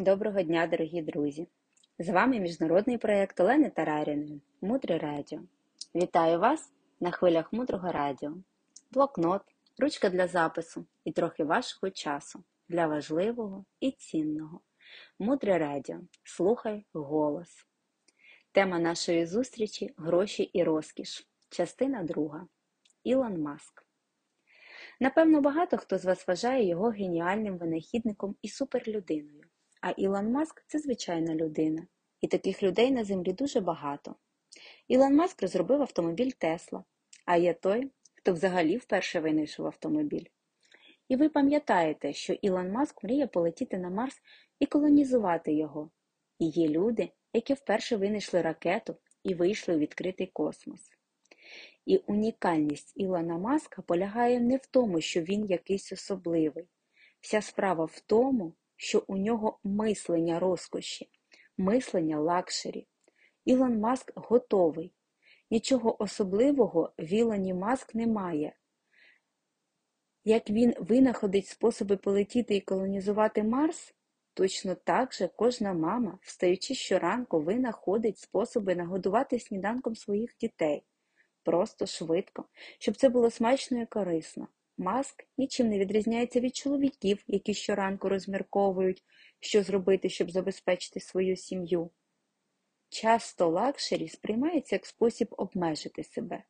Доброго 0.00 0.42
дня, 0.42 0.66
дорогі 0.66 1.02
друзі! 1.02 1.48
З 1.98 2.08
вами 2.08 2.40
міжнародний 2.40 2.98
проєкт 2.98 3.40
Олени 3.40 3.70
Тараріної 3.70 4.42
Мудре 4.60 4.98
Радіо. 4.98 5.40
Вітаю 5.94 6.38
вас 6.38 6.72
на 7.00 7.10
хвилях 7.10 7.52
мудрого 7.52 7.92
радіо, 7.92 8.34
блокнот, 8.90 9.42
ручка 9.78 10.10
для 10.10 10.26
запису 10.26 10.86
і 11.04 11.12
трохи 11.12 11.44
вашого 11.44 11.90
часу 11.90 12.44
для 12.68 12.86
важливого 12.86 13.64
і 13.80 13.90
цінного. 13.90 14.60
Мудре 15.18 15.58
радіо. 15.58 16.00
Слухай 16.24 16.86
голос. 16.92 17.66
Тема 18.52 18.78
нашої 18.78 19.26
зустрічі 19.26 19.94
гроші 19.96 20.42
і 20.42 20.64
розкіш. 20.64 21.28
Частина 21.48 22.02
друга. 22.02 22.46
Ілон 23.04 23.42
Маск. 23.42 23.86
Напевно, 25.00 25.40
багато 25.40 25.76
хто 25.76 25.98
з 25.98 26.04
вас 26.04 26.28
вважає 26.28 26.66
його 26.66 26.88
геніальним 26.88 27.58
винахідником 27.58 28.36
і 28.42 28.48
суперлюдиною. 28.48 29.47
А 29.80 29.90
Ілон 29.90 30.32
Маск 30.32 30.64
це 30.66 30.78
звичайна 30.78 31.34
людина. 31.34 31.86
І 32.20 32.28
таких 32.28 32.62
людей 32.62 32.90
на 32.90 33.04
землі 33.04 33.32
дуже 33.32 33.60
багато. 33.60 34.14
Ілон 34.88 35.14
Маск 35.14 35.42
розробив 35.42 35.82
автомобіль 35.82 36.30
Тесла, 36.30 36.84
а 37.24 37.36
є 37.36 37.54
той, 37.54 37.90
хто 38.14 38.32
взагалі 38.32 38.76
вперше 38.76 39.20
винайшов 39.20 39.66
автомобіль. 39.66 40.24
І 41.08 41.16
ви 41.16 41.28
пам'ятаєте, 41.28 42.12
що 42.12 42.32
Ілон 42.32 42.72
Маск 42.72 43.04
мріє 43.04 43.26
полетіти 43.26 43.78
на 43.78 43.90
Марс 43.90 44.16
і 44.60 44.66
колонізувати 44.66 45.52
його. 45.52 45.90
І 46.38 46.46
є 46.46 46.68
люди, 46.68 47.10
які 47.32 47.54
вперше 47.54 47.96
винайшли 47.96 48.42
ракету 48.42 48.96
і 49.22 49.34
вийшли 49.34 49.76
у 49.76 49.78
відкритий 49.78 50.26
космос. 50.26 50.90
І 51.86 51.96
унікальність 51.96 52.92
Ілона 52.96 53.38
Маска 53.38 53.82
полягає 53.82 54.40
не 54.40 54.56
в 54.56 54.66
тому, 54.66 55.00
що 55.00 55.20
він 55.20 55.46
якийсь 55.46 55.92
особливий. 55.92 56.68
Вся 57.20 57.42
справа 57.42 57.84
в 57.84 58.00
тому, 58.06 58.54
що 58.78 59.04
у 59.06 59.16
нього 59.16 59.58
мислення 59.64 60.38
розкоші, 60.38 61.08
мислення 61.56 62.20
лакшері. 62.20 62.86
Ілон 63.44 63.78
Маск 63.78 64.12
готовий. 64.14 64.92
Нічого 65.50 66.02
особливого 66.02 66.92
в 66.98 67.12
Ілоні 67.12 67.54
Маск 67.54 67.94
немає. 67.94 68.56
Як 70.24 70.50
він 70.50 70.74
винаходить 70.78 71.46
способи 71.46 71.96
полетіти 71.96 72.56
і 72.56 72.60
колонізувати 72.60 73.42
Марс, 73.42 73.94
точно 74.34 74.74
так 74.74 75.14
же 75.14 75.28
кожна 75.36 75.72
мама, 75.72 76.18
встаючи 76.22 76.74
щоранку, 76.74 77.40
винаходить 77.40 78.18
способи 78.18 78.74
нагодувати 78.74 79.38
сніданком 79.38 79.96
своїх 79.96 80.36
дітей. 80.40 80.84
Просто 81.42 81.86
швидко, 81.86 82.44
щоб 82.78 82.96
це 82.96 83.08
було 83.08 83.30
смачно 83.30 83.80
і 83.82 83.86
корисно. 83.86 84.48
Маск 84.80 85.24
нічим 85.38 85.68
не 85.68 85.78
відрізняється 85.78 86.40
від 86.40 86.56
чоловіків, 86.56 87.24
які 87.26 87.54
щоранку 87.54 88.08
розмірковують, 88.08 89.04
що 89.40 89.62
зробити, 89.62 90.08
щоб 90.08 90.30
забезпечити 90.30 91.00
свою 91.00 91.36
сім'ю. 91.36 91.90
Часто 92.88 93.48
лакшері 93.48 94.08
сприймається 94.08 94.74
як 94.74 94.86
спосіб 94.86 95.34
обмежити 95.38 96.04
себе. 96.04 96.44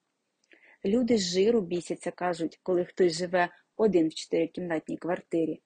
Люди 0.84 1.18
з 1.18 1.20
жиру 1.20 1.60
бісяться, 1.60 2.10
кажуть, 2.10 2.60
коли 2.62 2.84
хтось 2.84 3.12
живе 3.12 3.48
один 3.76 4.08
в 4.08 4.14
чотирикімнатній 4.14 4.96
квартирі. 4.96 5.60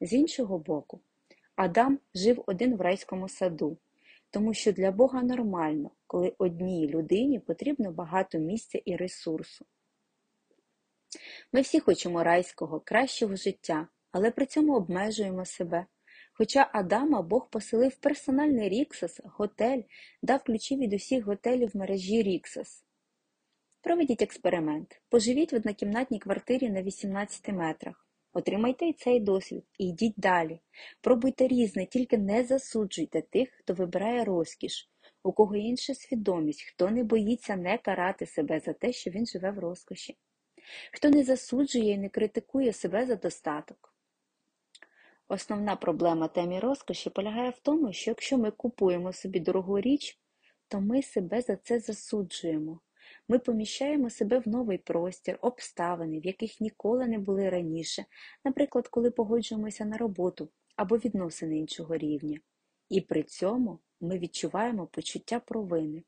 З 0.00 0.12
іншого 0.12 0.58
боку, 0.58 1.00
Адам 1.56 1.98
жив 2.14 2.42
один 2.46 2.76
в 2.76 2.80
райському 2.80 3.28
саду, 3.28 3.78
тому 4.30 4.54
що 4.54 4.72
для 4.72 4.90
Бога 4.90 5.22
нормально, 5.22 5.90
коли 6.06 6.32
одній 6.38 6.88
людині 6.88 7.38
потрібно 7.38 7.92
багато 7.92 8.38
місця 8.38 8.80
і 8.84 8.96
ресурсу. 8.96 9.66
Ми 11.52 11.60
всі 11.60 11.80
хочемо 11.80 12.24
райського, 12.24 12.80
кращого 12.80 13.36
життя, 13.36 13.88
але 14.10 14.30
при 14.30 14.46
цьому 14.46 14.76
обмежуємо 14.76 15.44
себе. 15.44 15.86
Хоча 16.32 16.70
Адама 16.72 17.22
Бог 17.22 17.50
поселив 17.50 17.96
персональний 17.96 18.68
Rixos, 18.68 19.20
готель, 19.24 19.82
дав 20.22 20.42
ключі 20.42 20.76
від 20.76 20.92
усіх 20.92 21.24
готелів 21.24 21.70
в 21.74 21.76
мережі 21.76 22.22
Rixos. 22.22 22.84
Проведіть 23.80 24.22
експеримент. 24.22 25.00
Поживіть 25.08 25.52
в 25.52 25.56
однокімнатній 25.56 26.18
квартирі 26.18 26.70
на 26.70 26.82
18 26.82 27.48
метрах. 27.48 28.08
Отримайте 28.32 28.86
і 28.86 28.92
цей 28.92 29.20
досвід 29.20 29.64
і 29.78 29.88
йдіть 29.88 30.14
далі. 30.16 30.60
Пробуйте 31.00 31.48
різне, 31.48 31.86
тільки 31.86 32.18
не 32.18 32.44
засуджуйте 32.44 33.22
тих, 33.22 33.50
хто 33.50 33.74
вибирає 33.74 34.24
розкіш, 34.24 34.90
у 35.22 35.32
кого 35.32 35.56
інша 35.56 35.94
свідомість, 35.94 36.62
хто 36.62 36.90
не 36.90 37.04
боїться 37.04 37.56
не 37.56 37.78
карати 37.78 38.26
себе 38.26 38.60
за 38.60 38.72
те, 38.72 38.92
що 38.92 39.10
він 39.10 39.26
живе 39.26 39.50
в 39.50 39.58
розкоші, 39.58 40.16
хто 40.92 41.10
не 41.10 41.24
засуджує 41.24 41.92
і 41.92 41.98
не 41.98 42.08
критикує 42.08 42.72
себе 42.72 43.06
за 43.06 43.16
достаток. 43.16 43.94
Основна 45.28 45.76
проблема 45.76 46.28
темі 46.28 46.60
розкоші 46.60 47.10
полягає 47.10 47.50
в 47.50 47.58
тому, 47.58 47.92
що 47.92 48.10
якщо 48.10 48.38
ми 48.38 48.50
купуємо 48.50 49.12
собі 49.12 49.40
дорогу 49.40 49.80
річ, 49.80 50.18
то 50.68 50.80
ми 50.80 51.02
себе 51.02 51.40
за 51.40 51.56
це 51.56 51.80
засуджуємо. 51.80 52.80
Ми 53.28 53.38
поміщаємо 53.38 54.10
себе 54.10 54.38
в 54.38 54.48
новий 54.48 54.78
простір, 54.78 55.38
обставини, 55.40 56.20
в 56.20 56.26
яких 56.26 56.60
ніколи 56.60 57.06
не 57.06 57.18
були 57.18 57.50
раніше, 57.50 58.04
наприклад, 58.44 58.88
коли 58.88 59.10
погоджуємося 59.10 59.84
на 59.84 59.96
роботу 59.96 60.48
або 60.76 60.96
відносини 60.96 61.58
іншого 61.58 61.96
рівня. 61.96 62.40
І 62.88 63.00
при 63.00 63.22
цьому 63.22 63.78
ми 64.00 64.18
відчуваємо 64.18 64.86
почуття 64.86 65.40
провини, 65.40 66.04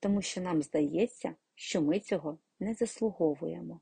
тому 0.00 0.22
що 0.22 0.40
нам 0.40 0.62
здається, 0.62 1.34
що 1.54 1.82
ми 1.82 2.00
цього 2.00 2.38
не 2.60 2.74
заслуговуємо. 2.74 3.80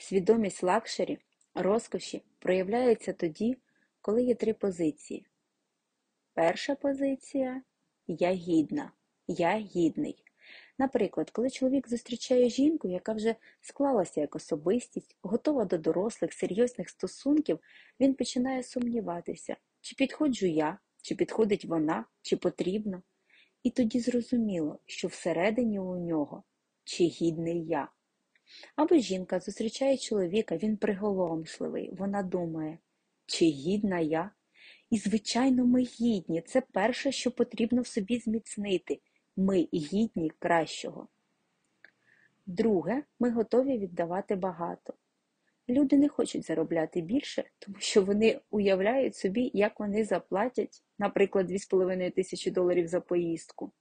Свідомість 0.00 0.62
лакшері, 0.62 1.18
розкоші 1.54 2.22
проявляється 2.38 3.12
тоді, 3.12 3.56
коли 4.00 4.22
є 4.22 4.34
три 4.34 4.54
позиції. 4.54 5.26
Перша 6.34 6.74
позиція 6.74 7.62
я 8.06 8.32
гідна, 8.32 8.92
я 9.26 9.58
гідний. 9.58 10.24
Наприклад, 10.78 11.30
коли 11.30 11.50
чоловік 11.50 11.88
зустрічає 11.88 12.48
жінку, 12.48 12.88
яка 12.88 13.12
вже 13.12 13.34
склалася 13.60 14.20
як 14.20 14.36
особистість, 14.36 15.16
готова 15.22 15.64
до 15.64 15.78
дорослих, 15.78 16.32
серйозних 16.32 16.88
стосунків, 16.88 17.60
він 18.00 18.14
починає 18.14 18.62
сумніватися, 18.62 19.56
чи 19.80 19.94
підходжу 19.94 20.46
я, 20.46 20.78
чи 21.02 21.14
підходить 21.14 21.64
вона, 21.64 22.04
чи 22.22 22.36
потрібно. 22.36 23.02
І 23.62 23.70
тоді 23.70 24.00
зрозуміло, 24.00 24.78
що 24.86 25.08
всередині 25.08 25.78
у 25.78 25.96
нього 25.96 26.42
чи 26.84 27.04
гідний 27.04 27.66
я. 27.66 27.88
Або 28.76 28.96
жінка 28.96 29.40
зустрічає 29.40 29.98
чоловіка, 29.98 30.56
він 30.56 30.76
приголомшливий, 30.76 31.90
вона 31.92 32.22
думає, 32.22 32.78
чи 33.26 33.44
гідна 33.44 34.00
я? 34.00 34.30
І, 34.90 34.98
звичайно, 34.98 35.66
ми 35.66 35.82
гідні. 35.82 36.42
Це 36.42 36.60
перше, 36.60 37.12
що 37.12 37.30
потрібно 37.30 37.82
в 37.82 37.86
собі 37.86 38.18
зміцнити. 38.18 39.00
Ми 39.36 39.68
гідні 39.74 40.30
кращого. 40.38 41.08
Друге, 42.46 43.02
ми 43.20 43.30
готові 43.30 43.78
віддавати 43.78 44.36
багато. 44.36 44.94
Люди 45.68 45.98
не 45.98 46.08
хочуть 46.08 46.46
заробляти 46.46 47.00
більше, 47.00 47.44
тому 47.58 47.76
що 47.78 48.04
вони 48.04 48.40
уявляють 48.50 49.16
собі, 49.16 49.50
як 49.54 49.80
вони 49.80 50.04
заплатять, 50.04 50.84
наприклад, 50.98 51.50
2,5 51.50 52.10
тисячі 52.10 52.50
доларів 52.50 52.86
за 52.86 53.00
поїздку. 53.00 53.72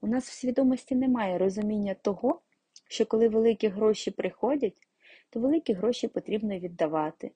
У 0.00 0.06
нас 0.06 0.28
в 0.28 0.32
свідомості 0.32 0.94
немає 0.94 1.38
розуміння 1.38 1.94
того, 1.94 2.42
що 2.90 3.06
коли 3.06 3.28
великі 3.28 3.68
гроші 3.68 4.10
приходять, 4.10 4.88
то 5.30 5.40
великі 5.40 5.72
гроші 5.72 6.08
потрібно 6.08 6.58
віддавати. 6.58 7.32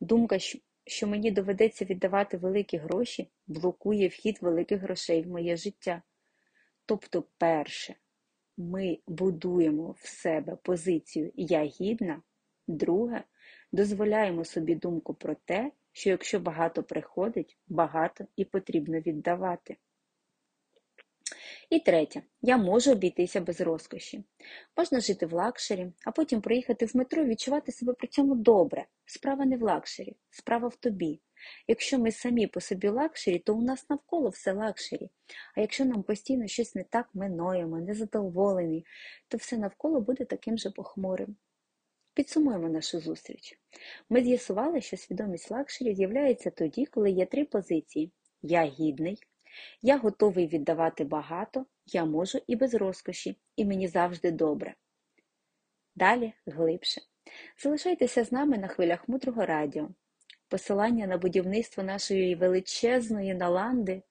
Думка, 0.00 0.38
що 0.86 1.06
мені 1.06 1.30
доведеться 1.30 1.84
віддавати 1.84 2.36
великі 2.36 2.78
гроші, 2.78 3.30
блокує 3.46 4.08
вхід 4.08 4.38
великих 4.40 4.80
грошей 4.80 5.22
в 5.22 5.28
моє 5.28 5.56
життя. 5.56 6.02
Тобто, 6.86 7.24
перше, 7.38 7.94
ми 8.56 8.98
будуємо 9.06 9.94
в 9.98 10.08
себе 10.08 10.56
позицію 10.62 11.32
Я 11.36 11.64
гідна, 11.64 12.22
друге, 12.68 13.24
дозволяємо 13.72 14.44
собі 14.44 14.74
думку 14.74 15.14
про 15.14 15.34
те, 15.34 15.72
що 15.92 16.10
якщо 16.10 16.40
багато 16.40 16.82
приходить, 16.82 17.58
багато 17.68 18.24
і 18.36 18.44
потрібно 18.44 19.00
віддавати. 19.00 19.76
І 21.70 21.78
третє, 21.78 22.22
я 22.42 22.56
можу 22.56 22.92
обійтися 22.92 23.40
без 23.40 23.60
розкоші. 23.60 24.24
Можна 24.76 25.00
жити 25.00 25.26
в 25.26 25.32
лакшері, 25.32 25.92
а 26.04 26.10
потім 26.10 26.40
приїхати 26.40 26.86
в 26.86 26.96
метро 26.96 27.22
і 27.22 27.26
відчувати 27.26 27.72
себе 27.72 27.92
при 27.92 28.08
цьому 28.08 28.34
добре. 28.34 28.86
Справа 29.06 29.44
не 29.44 29.56
в 29.56 29.62
лакшері, 29.62 30.16
справа 30.30 30.68
в 30.68 30.76
тобі. 30.76 31.20
Якщо 31.68 31.98
ми 31.98 32.12
самі 32.12 32.46
по 32.46 32.60
собі 32.60 32.88
лакшері, 32.88 33.38
то 33.38 33.54
у 33.54 33.62
нас 33.62 33.90
навколо 33.90 34.28
все 34.28 34.52
лакшері. 34.52 35.10
А 35.56 35.60
якщо 35.60 35.84
нам 35.84 36.02
постійно 36.02 36.46
щось 36.46 36.74
не 36.74 36.84
так 36.84 37.08
ми 37.14 37.28
ноємо, 37.28 37.78
незадоволені, 37.78 38.86
то 39.28 39.36
все 39.36 39.58
навколо 39.58 40.00
буде 40.00 40.24
таким 40.24 40.58
же 40.58 40.70
похмурим. 40.70 41.36
Підсумуємо 42.14 42.68
нашу 42.68 43.00
зустріч. 43.00 43.58
Ми 44.08 44.22
з'ясували, 44.22 44.80
що 44.80 44.96
свідомість 44.96 45.50
лакшері 45.50 45.94
з'являється 45.94 46.50
тоді, 46.50 46.86
коли 46.86 47.10
є 47.10 47.26
три 47.26 47.44
позиції: 47.44 48.12
я 48.42 48.64
гідний, 48.64 49.18
я 49.82 49.98
готовий 49.98 50.46
віддавати 50.46 51.04
багато, 51.04 51.66
я 51.86 52.04
можу 52.04 52.38
і 52.46 52.56
без 52.56 52.74
розкоші, 52.74 53.36
і 53.56 53.64
мені 53.64 53.88
завжди 53.88 54.30
добре. 54.30 54.74
Далі 55.94 56.32
глибше. 56.46 57.00
Залишайтеся 57.62 58.24
з 58.24 58.32
нами 58.32 58.58
на 58.58 58.68
хвилях 58.68 59.08
мудрого 59.08 59.46
радіо. 59.46 59.88
посилання 60.48 61.06
на 61.06 61.18
будівництво 61.18 61.82
нашої 61.82 62.34
величезної 62.34 63.34
наланди 63.34 64.02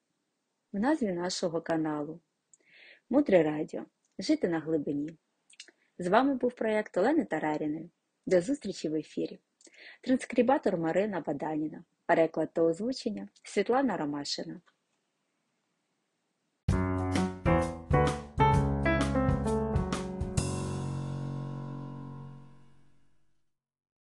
в 0.74 0.80
назві 0.80 1.12
нашого 1.12 1.62
каналу. 1.62 2.20
Мудре 3.10 3.44
радіо. 3.44 3.86
Жити 4.20 4.48
на 4.48 4.60
глибині. 4.60 5.18
З 5.98 6.08
вами 6.08 6.36
був 6.36 6.52
проєкт 6.52 6.98
Олени 6.98 7.26
Тараріної. 7.26 7.90
До 8.26 8.42
зустрічі 8.42 8.90
в 8.90 8.96
ефірі. 8.96 9.40
Транскрибатор 10.02 10.78
Марина 10.78 11.20
Баданіна. 11.20 11.84
Переклад 12.06 12.54
та 12.54 12.62
озвучення 12.62 13.30
Світлана 13.44 13.98
Ромашина. 13.98 14.62